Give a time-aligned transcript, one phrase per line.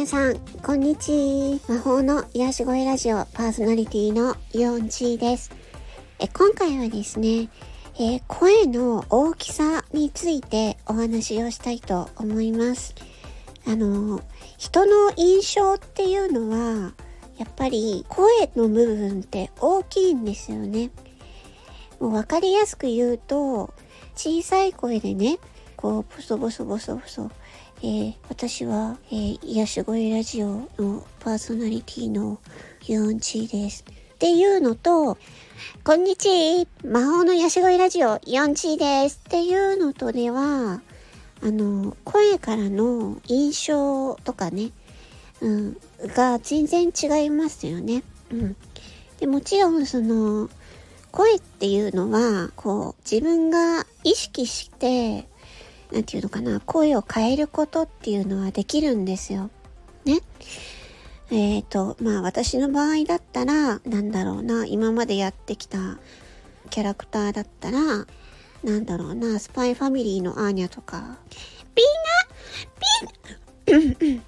[0.00, 1.74] 皆さん、こんにちは。
[1.74, 5.50] 魔法の癒し声ラジオパーソナリティのヨンチーです。
[6.18, 7.50] え今回はですね、
[7.96, 12.94] えー、声の大きさについてお話をしたいと思います。
[13.66, 14.22] あの、
[14.56, 16.94] 人の印象っていうのは、
[17.36, 20.90] やっぱり声の部分って大きいんですよね。
[22.00, 23.74] もう分かりやすく言うと、
[24.16, 25.38] 小さい声でね、
[25.76, 27.30] こう、ボソボソボソボソ、
[27.82, 32.38] えー、私は、えー、癒し声ラジオのパーソナリティの
[32.84, 33.86] ユンチーです。
[33.88, 35.16] っていうのと、
[35.82, 40.82] こんにちは魔法の癒し声ラジオヨンチーですっていうのとでは、
[41.42, 44.72] あの、声からの印象とかね、
[45.40, 45.76] うん、
[46.08, 48.02] が全然違いますよね。
[48.30, 48.56] うん。
[49.20, 50.50] で、もちろんその、
[51.12, 55.29] 声っていうのは、こう、自分が意識して、
[55.92, 59.50] なんていうのかな、声を変えることっていうのはできるんですよ。
[60.04, 60.20] ね。
[61.30, 65.98] えっ、ー、と、まあ私の場合だったら、なんだろうな、今までやってきた
[66.70, 68.06] キャラクターだったら、
[68.64, 71.18] なんだろうな、スパイファミリーのアーニャとか、
[71.74, 71.86] ピー
[72.96, 73.10] ナ
[73.66, 74.22] ピーナピーナ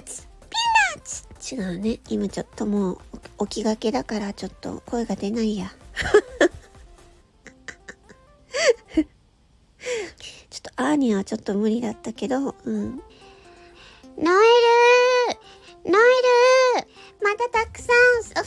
[0.00, 1.98] ッツピーナッツ違うね。
[2.08, 3.00] 今ちょっとも
[3.38, 5.72] う起きがけだからちょっと声が出ないや。
[10.92, 13.02] ーニャはちょっと無理だったけど、うん。
[14.18, 16.02] ノエルノエ
[16.82, 16.88] ル
[17.22, 18.42] またたくさん遊んでね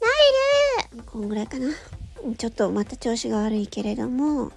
[0.00, 0.08] ノ
[0.94, 1.68] エルこんぐらいかな。
[2.36, 4.52] ちょっとまた調子が悪いけれども、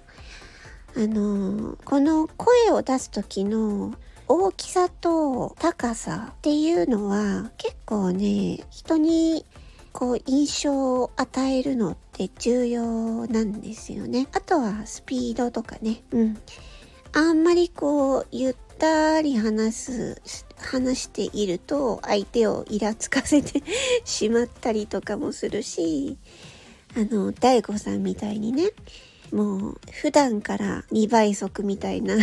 [0.96, 3.94] あのこの声を出す時の
[4.26, 9.46] 大きさと高さっていうのは結構ね、人に
[9.92, 14.28] こう印象を与えるのって重要なんですよね。
[14.32, 16.02] あとはスピードとかね。
[16.10, 16.38] うん。
[17.12, 20.22] あんまりこうゆったり話す、
[20.56, 23.62] 話していると相手をイラつかせて
[24.04, 26.18] しまったりとかもするし、
[26.96, 28.70] あの、大悟さんみたいにね、
[29.32, 32.16] もう普段から2倍速みたいな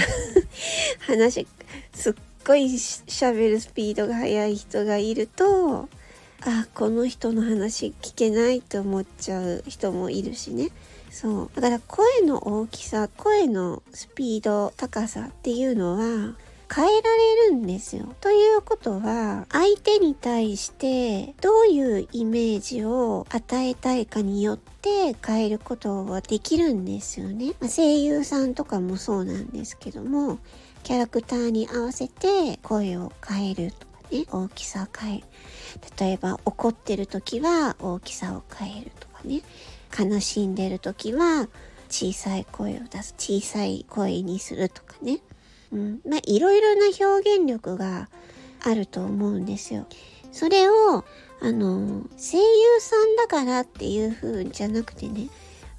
[1.00, 1.48] 話、
[1.94, 2.14] すっ
[2.46, 5.90] ごい喋るスピードが速い人がいると、
[6.42, 10.70] あこの人の話聞けないと思っちゃう人もいるしね
[11.10, 16.36] そうだから声の大きさ声のスピード高さっていうのは
[16.74, 18.14] 変えられるんですよ。
[18.20, 27.54] ということは相手に対してどういうイメージを与えたいかによって変えることはできるんですよね。
[27.60, 30.40] まあ、声優さんとかもそうなんですけども
[30.84, 35.24] キャラクターに合わせて声を変えるとね、大きさを変える。
[36.00, 39.42] 例えば怒ってる時は大きさを変えるとかね。
[39.98, 41.48] 悲しんでる時は
[41.90, 43.14] 小さい声を出す。
[43.18, 45.20] 小さい声にするとかね。
[45.72, 46.00] うん。
[46.08, 48.10] まあ、いろいろな表現力が
[48.64, 49.86] あると思うんですよ。
[50.32, 51.06] それを、
[51.40, 55.30] あの、声優さんだからっていう風じゃなくてね、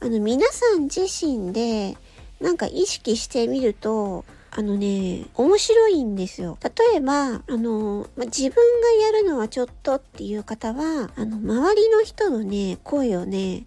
[0.00, 1.96] あの、皆さん自身で、
[2.40, 4.24] なんか意識してみると、
[4.58, 6.58] あのね、面白いんですよ。
[6.60, 13.62] 例えば、あの、ま、自分がやるのはちょっとっていう方は、あの、周りの人のね、声をね、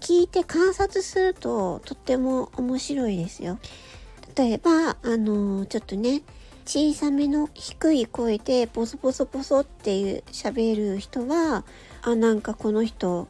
[0.00, 3.58] 聞いて観察するととっても面白いですよ。
[4.34, 6.22] 例えば、あの、ちょっとね、
[6.64, 11.64] 小さめの低い声でボソボソボソっていう喋る人は、
[12.00, 13.28] あ、なんかこの人、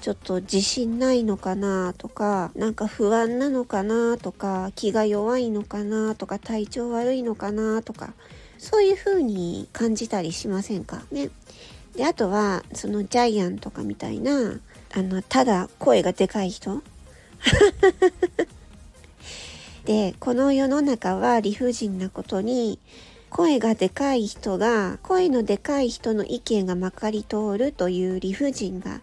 [0.00, 8.14] ちょっと自信ないのかなとか、なんか不安なのかなとか、気が弱いのかなとか、体調悪いのかなとか、
[8.58, 11.02] そういう風に感じたりしませんか？
[11.12, 11.30] ね。
[11.94, 14.58] で、あとは、そのジャイアンとかみたいな、
[14.94, 16.82] あの、ただ声がでかい人
[19.84, 22.78] で、この世の中は理不尽なことに、
[23.28, 29.00] 声がでかい人が、声のでかい人の意見がまかり通るという理不尽が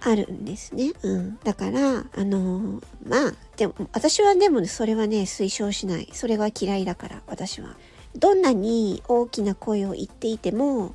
[0.00, 0.92] あるんですね。
[1.02, 1.38] うん。
[1.44, 6.08] だから、あのー、まあ、でも、私はでもそれはね、推奨しない。
[6.12, 7.76] それは嫌いだから、私は。
[8.16, 10.94] どんなに大きな声を言っていても、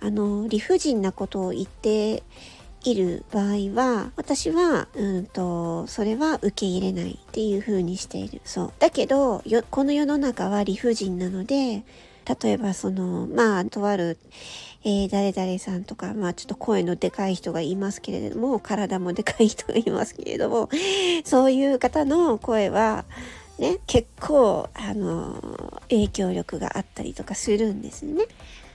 [0.00, 2.22] あのー、理不尽なことを言って
[2.84, 8.40] いる場合は、私は、うんと、それは受け入れないっていう風にしている。
[8.44, 8.72] そう。
[8.78, 11.84] だけど、この世の中は理不尽なので、
[12.42, 14.18] 例えばその、まあ、とある、
[14.84, 20.68] えー、誰々さんとか、まあちょっと声のでかい人がいますけれども、体もでかい人がいますけれども、
[21.24, 23.04] そういう方の声は、
[23.58, 28.24] ね、結構、あの影響力があったりとかするんですね。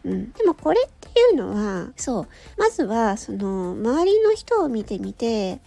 [0.06, 0.32] うん。
[0.32, 2.28] でもこれっていうのは、そう、
[2.58, 5.60] まずは、その、周りの人を見てみて、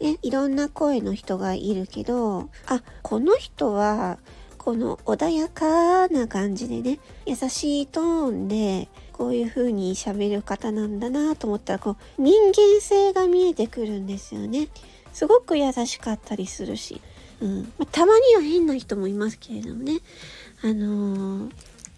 [0.00, 4.18] ね、いろんな声の人がいるけど、あ、この人は、
[4.64, 14.68] この穏やかな感じでね、優しいトーンで、こういう風に喋る方なんだなと思ったら、こう、人間性が見えてくるんですよね。
[15.12, 17.00] すごく優しかったりするし。
[17.40, 17.72] うん。
[17.76, 19.98] まあ、たまには変な人もいますけれどもね。
[20.62, 21.50] あのー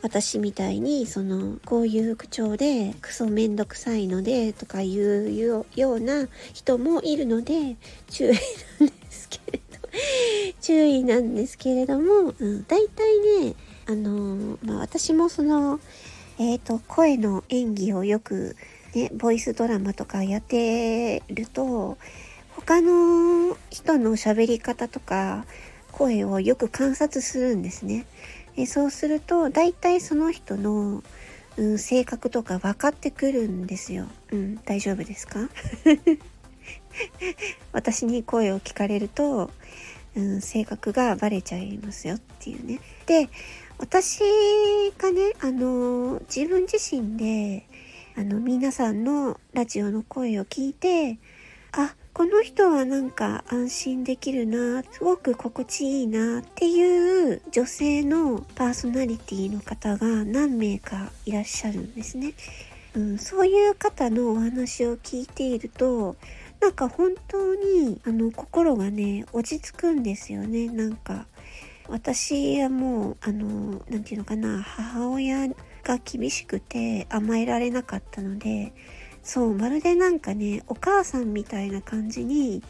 [0.05, 7.77] 私みたいにそのこういう口調でクソめんどくさいのでとかいうような人もいるので
[8.11, 8.35] 注意
[8.81, 9.61] なんですけれ
[10.61, 13.55] 注意なんですけれども、うん、大体ね
[13.87, 15.81] あのまあ私もその
[16.39, 18.57] えっ、ー、と声の演技をよく
[18.95, 21.99] ねボイスドラマとかやってると
[22.57, 25.45] 他の人の喋り方とか
[25.93, 28.07] 声をよく観察するんですね。
[28.57, 31.03] えそうすると大体その人の、
[31.57, 34.07] うん、性格とか分かってくるんですよ。
[34.31, 35.49] うん、大丈夫ですか？
[37.73, 39.51] 私に声を聞かれると、
[40.17, 42.81] うん、性格がバレちゃいますよっていうね。
[43.07, 43.29] で、
[43.79, 44.21] 私
[44.99, 47.67] がね、あの、自分自身で、
[48.17, 51.19] あの、皆さんのラジオの声を聞いて、
[51.73, 62.35] あ、この人はなんか安心できるな、すごく心地いいなっていう女性のパーソナリティの方が何名かいらっしゃるんですね。
[62.95, 66.15] うん、そういう方のお話を聞いていると、
[66.65, 70.69] なんか本当にあの心がね、落ち着くんですよね。
[70.69, 71.27] なんか
[71.89, 78.73] 私はもう、あの、なんていうのかな、母親が厳しくて甘えられなかったので、
[79.23, 82.63] そうまるでなんかねお母さんみたいな感じに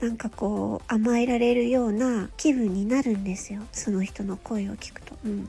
[0.00, 5.14] なんかこう甘えられるような気分になるんですよその人の声を聞くと。
[5.24, 5.48] うん、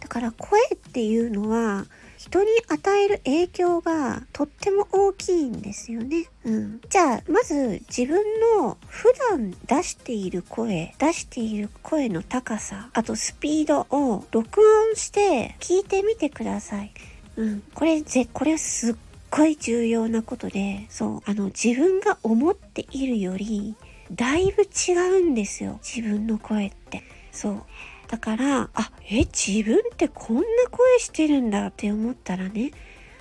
[0.00, 6.26] だから声っていうのは人に与える影響がとっても大きいんですよね。
[6.44, 6.80] うん。
[6.88, 8.20] じゃあ、まず自分
[8.58, 16.92] の普段出している声、出している声の高さ、あとスピードを録音して聞いてみてください。
[17.36, 17.62] うん。
[17.74, 18.94] これ、ぜ、これすっ
[19.30, 23.76] ごい重要なことで、そう、あの、自分が思っているより、
[24.10, 25.78] だいぶ違うんですよ。
[25.82, 27.02] 自分の声って。
[27.30, 27.62] そう。
[28.08, 32.70] だから、あ、え、自分ってこんな声してるんだって思ったらね、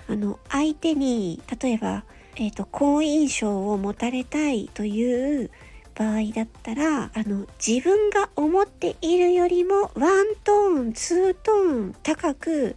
[0.08, 2.04] あの、相手に、例えば、
[2.36, 5.50] えっ、ー、と、好印象を持たれたいという
[5.96, 12.76] 場合だったら、あの、自分が思っているよりも、ワントーン、ツートーン高く、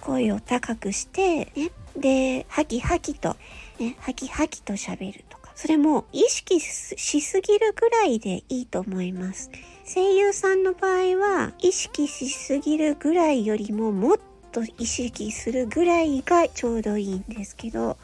[0.00, 3.36] 声を高くして、ね、で、ハキハキと、
[3.78, 5.52] ね、ハキハキと喋るとか。
[5.54, 9.50] それも意識しすぎるぐらいでいいと思います。
[9.92, 14.18] 声優さんの場合は、意識しすぎるぐらいよりももっ
[14.52, 17.98] と意識するぐらいがちょうどいいんですけど、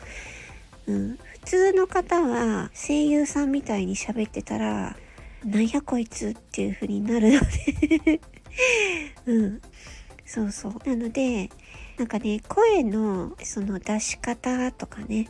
[0.88, 4.96] うん、普通の方は声優さんみたいに喋ってたら、
[5.44, 7.40] なんやこいつっていう風になるの
[8.04, 8.20] で
[9.26, 9.62] うん。
[10.24, 10.72] そうそう。
[10.84, 11.50] なので、
[11.98, 15.28] なんかね、声のその出し方とかね、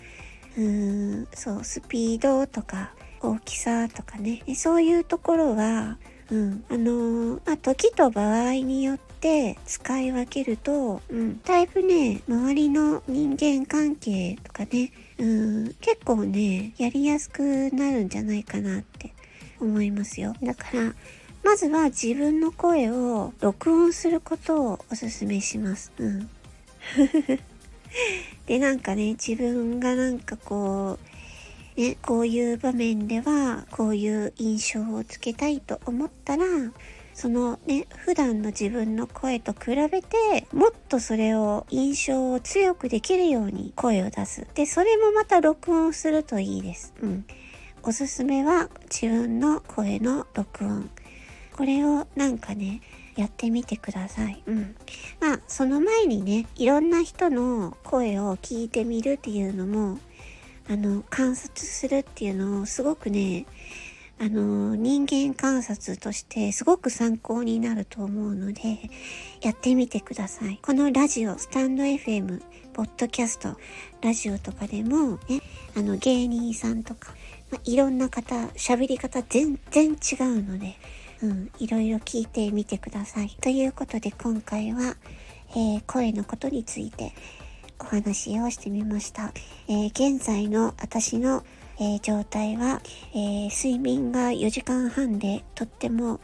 [0.57, 5.99] うーん、そう、スピードとか大きさとかね、そういうところは、
[6.31, 17.43] うん、あのー、まあ、時と場合によって使い分けると、うん、だいぶね、周りの人間関係とかね、うん、結構ね、やりやすく
[17.73, 19.13] なるんじゃないかなって
[19.61, 20.35] 思いますよ。
[20.43, 20.95] だから、
[21.45, 25.93] まずは自分の声を録音することをお勧めします。
[25.99, 26.29] うん。
[28.47, 31.16] で、なんかね、自分がなんかこう、
[31.77, 36.45] ね、こういう場面では、こういう印象をつけたいと思ったら、
[37.13, 44.47] そのね、普段の自分の声と比べて、もっとそれを印象を強くできるように声を出す。
[44.55, 46.93] で、それもまた録音するといいです。
[47.01, 47.25] うん。
[47.83, 50.91] おすすめは自分の声の録音。
[51.57, 52.83] これをなんかね、
[53.17, 54.43] やってみてください。
[54.47, 54.77] うん。
[55.21, 59.99] まあ、その前にね、いろんな人の声を聞いてみるっていうのも、
[60.69, 63.47] あの、観察するっていうのをすごくね、
[64.19, 68.63] あの、人間観察としてすごく参考になると思うので、
[69.43, 70.59] やってみてください。
[70.63, 72.43] このラジオ、スタンド FM、
[72.73, 73.57] ポッドキャスト、
[74.01, 75.43] ラジオとかでも、ね、
[75.77, 77.15] あの、芸人さんとか、
[77.51, 80.77] ま、いろんな方、喋り方全然違うので、
[81.23, 83.37] うん、いろいろ聞いてみてください。
[83.41, 84.97] ということで今回は、
[85.51, 87.13] えー、声のことについて
[87.79, 89.33] お話をしてみました。
[89.69, 91.45] えー、現在の私の、
[91.79, 92.81] えー、状態は、
[93.15, 96.21] え睡眠が4時間半でとっても、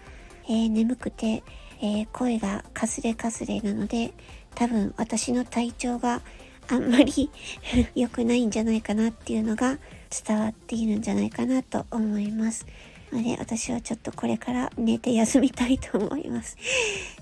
[0.48, 1.42] え眠くて、
[1.82, 4.12] え声がかすれかすれなので
[4.54, 6.22] 多分私の体調が
[6.68, 7.28] あんまり
[7.94, 9.78] 良くないんじゃないかなっていうのが
[10.26, 12.66] 伝わっているんじゃないかなと思います。
[13.12, 16.56] ので、私はちょっとこれから寝て休みたいと思います。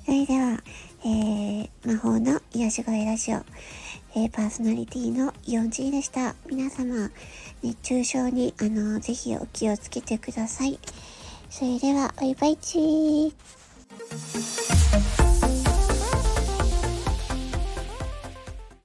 [0.04, 0.62] それでは、
[1.04, 3.44] えー、魔法の癒し声ラジオ、
[4.14, 6.34] えー、パーソナリティのイオンジーでした。
[6.48, 7.10] 皆様、
[7.62, 10.80] 熱中症に、あの、ぜひお気をつけてください。
[11.48, 14.59] それでは、バイバイチー。